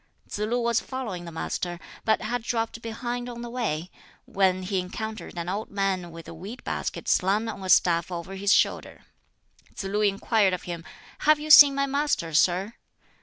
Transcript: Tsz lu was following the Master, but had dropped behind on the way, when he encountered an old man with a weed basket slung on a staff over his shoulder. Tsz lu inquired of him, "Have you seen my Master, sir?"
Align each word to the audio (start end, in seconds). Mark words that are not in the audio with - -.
Tsz 0.27 0.39
lu 0.39 0.59
was 0.59 0.79
following 0.79 1.25
the 1.25 1.31
Master, 1.31 1.79
but 2.05 2.23
had 2.23 2.41
dropped 2.41 2.81
behind 2.81 3.29
on 3.29 3.43
the 3.43 3.51
way, 3.51 3.91
when 4.25 4.63
he 4.63 4.79
encountered 4.79 5.37
an 5.37 5.47
old 5.47 5.69
man 5.69 6.09
with 6.09 6.27
a 6.27 6.33
weed 6.33 6.63
basket 6.63 7.07
slung 7.07 7.47
on 7.47 7.63
a 7.63 7.69
staff 7.69 8.09
over 8.11 8.33
his 8.33 8.51
shoulder. 8.51 9.05
Tsz 9.75 9.83
lu 9.83 10.01
inquired 10.01 10.53
of 10.53 10.63
him, 10.63 10.83
"Have 11.19 11.39
you 11.39 11.51
seen 11.51 11.75
my 11.75 11.85
Master, 11.85 12.33
sir?" 12.33 12.73